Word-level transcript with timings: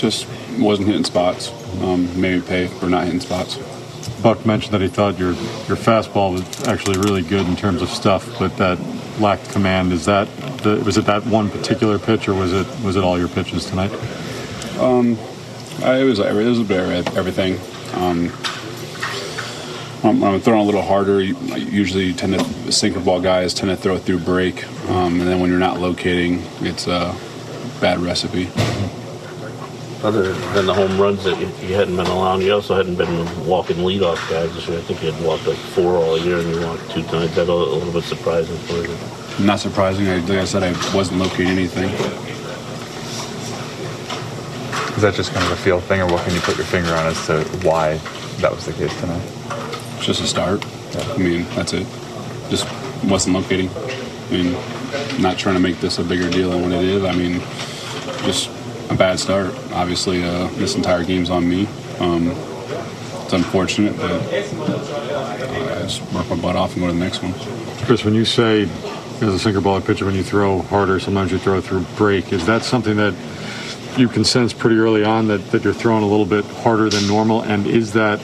just 0.00 0.26
wasn't 0.58 0.88
hitting 0.88 1.04
spots. 1.04 1.52
Um, 1.80 2.20
maybe 2.20 2.40
pay 2.40 2.66
for 2.66 2.88
not 2.88 3.04
hitting 3.04 3.20
spots. 3.20 3.58
Buck 4.22 4.44
mentioned 4.44 4.74
that 4.74 4.80
he 4.80 4.88
thought 4.88 5.18
your 5.18 5.32
your 5.68 5.76
fastball 5.76 6.32
was 6.32 6.68
actually 6.68 6.98
really 6.98 7.22
good 7.22 7.46
in 7.46 7.56
terms 7.56 7.82
of 7.82 7.88
stuff, 7.88 8.38
but 8.38 8.56
that 8.56 8.78
lacked 9.18 9.50
command. 9.50 9.92
Is 9.92 10.06
that 10.06 10.28
the, 10.62 10.82
was 10.84 10.98
it 10.98 11.06
that 11.06 11.24
one 11.26 11.50
particular 11.50 11.98
pitch, 11.98 12.28
or 12.28 12.34
was 12.34 12.52
it 12.52 12.66
was 12.84 12.96
it 12.96 13.04
all 13.04 13.18
your 13.18 13.28
pitches 13.28 13.66
tonight? 13.66 13.92
Um, 14.78 15.18
it 15.82 16.04
was 16.04 16.18
it 16.18 16.32
was 16.34 16.60
a 16.60 16.64
bit 16.64 16.80
of 16.80 17.16
everything. 17.16 17.58
Um, 17.94 18.30
when 20.02 20.24
I'm 20.24 20.40
throwing 20.40 20.60
a 20.60 20.64
little 20.64 20.82
harder, 20.82 21.20
usually 21.20 22.14
tend 22.14 22.38
to 22.38 22.72
sinker 22.72 23.00
ball 23.00 23.20
guys 23.20 23.52
tend 23.52 23.70
to 23.70 23.76
throw 23.76 23.98
through 23.98 24.20
break, 24.20 24.66
um, 24.88 25.20
and 25.20 25.28
then 25.28 25.40
when 25.40 25.50
you're 25.50 25.58
not 25.58 25.78
locating, 25.78 26.42
it's 26.60 26.86
a 26.86 27.14
bad 27.80 27.98
recipe. 27.98 28.48
Other 30.02 30.32
than 30.32 30.64
the 30.64 30.72
home 30.72 30.98
runs 30.98 31.24
that 31.24 31.38
you 31.38 31.74
hadn't 31.74 31.96
been 31.96 32.06
allowing, 32.06 32.40
you 32.40 32.54
also 32.54 32.74
hadn't 32.74 32.96
been 32.96 33.46
walking 33.46 33.76
leadoff 33.76 34.16
guys 34.30 34.54
this 34.54 34.66
year. 34.66 34.78
I 34.78 34.82
think 34.82 35.02
you 35.02 35.12
had 35.12 35.22
walked 35.22 35.46
like 35.46 35.58
four 35.58 35.96
all 35.96 36.16
year, 36.16 36.38
and 36.38 36.48
you 36.48 36.66
walked 36.66 36.90
two 36.90 37.02
times. 37.02 37.34
That 37.34 37.50
a 37.50 37.54
little 37.54 37.92
bit 37.92 38.04
surprising 38.04 38.56
for 38.60 38.76
you. 38.76 39.44
Not 39.44 39.60
surprising. 39.60 40.08
I, 40.08 40.16
like 40.20 40.30
I 40.30 40.44
said, 40.46 40.62
I 40.62 40.72
wasn't 40.94 41.18
locating 41.20 41.48
anything. 41.48 41.90
Is 44.96 45.02
that 45.02 45.14
just 45.14 45.32
kind 45.32 45.44
of 45.44 45.52
a 45.52 45.56
feel 45.56 45.80
thing, 45.80 46.00
or 46.00 46.06
what 46.06 46.24
can 46.24 46.34
you 46.34 46.40
put 46.40 46.56
your 46.56 46.66
finger 46.66 46.92
on 46.94 47.06
as 47.06 47.26
to 47.26 47.42
why 47.66 47.96
that 48.38 48.54
was 48.54 48.64
the 48.64 48.72
case 48.72 48.98
tonight? 49.00 49.22
It's 49.96 50.06
just 50.06 50.22
a 50.22 50.26
start. 50.26 50.64
Yeah. 50.92 51.12
I 51.12 51.18
mean, 51.18 51.44
that's 51.54 51.74
it. 51.74 51.86
Just 52.48 52.66
wasn't 53.04 53.36
locating. 53.36 53.68
I 53.68 54.30
mean, 54.30 54.52
not 55.20 55.36
trying 55.38 55.56
to 55.56 55.60
make 55.60 55.78
this 55.80 55.98
a 55.98 56.04
bigger 56.04 56.30
deal 56.30 56.50
than 56.50 56.62
what 56.62 56.72
it 56.72 56.84
is. 56.84 57.04
I 57.04 57.14
mean, 57.14 57.40
just 58.24 58.50
a 58.90 58.94
bad 58.94 59.18
start. 59.18 59.54
Obviously, 59.72 60.24
uh, 60.24 60.48
this 60.54 60.74
entire 60.74 61.04
game's 61.04 61.30
on 61.30 61.48
me. 61.48 61.66
Um, 61.98 62.28
it's 63.24 63.32
unfortunate, 63.32 63.96
but 63.96 64.10
uh, 64.10 64.16
I 64.16 65.82
just 65.82 66.02
work 66.12 66.28
my 66.28 66.36
butt 66.36 66.56
off 66.56 66.72
and 66.72 66.82
go 66.82 66.88
to 66.88 66.92
the 66.92 66.98
next 66.98 67.22
one. 67.22 67.32
Chris, 67.86 68.04
when 68.04 68.14
you 68.14 68.24
say 68.24 68.62
as 68.62 69.34
a 69.34 69.38
sinker 69.38 69.60
ball 69.60 69.80
pitcher, 69.80 70.04
when 70.04 70.14
you 70.14 70.24
throw 70.24 70.62
harder, 70.62 70.98
sometimes 70.98 71.30
you 71.30 71.38
throw 71.38 71.60
through 71.60 71.82
break. 71.96 72.32
Is 72.32 72.46
that 72.46 72.62
something 72.62 72.96
that 72.96 73.14
you 73.96 74.08
can 74.08 74.24
sense 74.24 74.52
pretty 74.52 74.76
early 74.76 75.04
on 75.04 75.28
that, 75.28 75.38
that 75.50 75.62
you're 75.62 75.74
throwing 75.74 76.02
a 76.02 76.06
little 76.06 76.26
bit 76.26 76.44
harder 76.44 76.88
than 76.88 77.06
normal? 77.06 77.42
And 77.42 77.66
is 77.66 77.92
that 77.92 78.18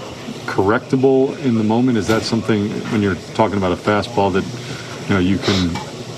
correctable 0.47 1.39
in 1.45 1.55
the 1.57 1.65
moment? 1.65 1.99
Is 1.99 2.09
that 2.09 2.23
something 2.23 2.71
when 2.91 3.03
you're 3.03 3.17
talking 3.35 3.59
about 3.59 3.73
a 3.73 3.77
fastball 3.77 4.33
that 4.33 4.45
you 5.09 5.15
know 5.15 5.21
you 5.21 5.39
can 5.39 5.71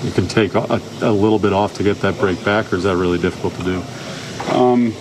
you 0.03 0.11
can 0.11 0.27
take 0.27 0.55
a, 0.55 0.81
a 1.01 1.11
little 1.11 1.39
bit 1.39 1.51
off 1.51 1.75
to 1.75 1.83
get 1.83 1.97
that 2.01 2.17
break 2.17 2.43
back, 2.45 2.71
or 2.71 2.77
is 2.77 2.83
that 2.83 2.95
really 2.95 3.19
difficult 3.19 3.53
to 3.55 3.63
do? 3.63 3.83
Um, 4.51 4.93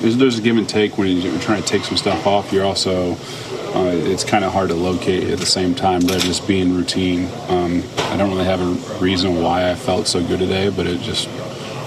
there's, 0.00 0.16
there's, 0.16 0.38
a 0.38 0.42
give 0.42 0.56
and 0.56 0.68
take 0.68 0.96
when 0.96 1.16
you're 1.16 1.38
trying 1.40 1.62
to 1.62 1.68
take 1.68 1.84
some 1.84 1.96
stuff 1.96 2.26
off. 2.26 2.52
You're 2.52 2.64
also 2.64 3.16
uh, 3.74 3.92
it's 3.92 4.24
kind 4.24 4.44
of 4.44 4.52
hard 4.52 4.68
to 4.70 4.74
locate 4.74 5.28
at 5.28 5.38
the 5.38 5.46
same 5.46 5.74
time. 5.74 6.00
But 6.00 6.20
just 6.20 6.46
being 6.48 6.74
routine, 6.74 7.28
um, 7.48 7.82
I 8.10 8.16
don't 8.16 8.30
really 8.30 8.44
have 8.44 8.60
a 8.60 8.98
reason 8.98 9.42
why 9.42 9.70
I 9.70 9.74
felt 9.74 10.06
so 10.06 10.26
good 10.26 10.38
today, 10.38 10.70
but 10.70 10.86
it 10.86 11.00
just 11.00 11.28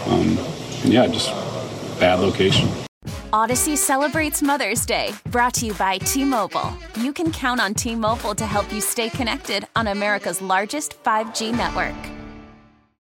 um, 0.07 0.37
yeah, 0.83 1.07
just 1.07 1.29
bad 1.99 2.19
location. 2.19 2.69
Odyssey 3.33 3.77
celebrates 3.77 4.41
Mother's 4.41 4.85
Day, 4.85 5.13
brought 5.27 5.53
to 5.55 5.67
you 5.67 5.73
by 5.75 5.97
T 5.99 6.25
Mobile. 6.25 6.73
You 6.97 7.13
can 7.13 7.31
count 7.31 7.61
on 7.61 7.73
T 7.73 7.95
Mobile 7.95 8.35
to 8.35 8.45
help 8.45 8.71
you 8.73 8.81
stay 8.81 9.09
connected 9.09 9.65
on 9.75 9.87
America's 9.87 10.41
largest 10.41 11.01
5G 11.03 11.55
network. 11.55 12.20